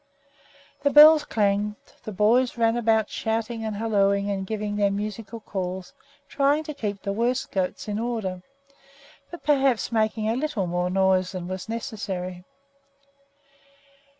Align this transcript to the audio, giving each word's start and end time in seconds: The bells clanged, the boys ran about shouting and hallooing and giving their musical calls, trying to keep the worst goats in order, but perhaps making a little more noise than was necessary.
The 0.81 0.89
bells 0.89 1.23
clanged, 1.25 1.75
the 2.05 2.11
boys 2.11 2.57
ran 2.57 2.75
about 2.75 3.07
shouting 3.11 3.63
and 3.63 3.75
hallooing 3.75 4.31
and 4.31 4.47
giving 4.47 4.75
their 4.75 4.89
musical 4.89 5.39
calls, 5.41 5.93
trying 6.27 6.63
to 6.63 6.73
keep 6.73 7.03
the 7.03 7.13
worst 7.13 7.51
goats 7.51 7.87
in 7.87 7.99
order, 7.99 8.41
but 9.29 9.43
perhaps 9.43 9.91
making 9.91 10.27
a 10.27 10.35
little 10.35 10.65
more 10.65 10.89
noise 10.89 11.33
than 11.33 11.47
was 11.47 11.69
necessary. 11.69 12.43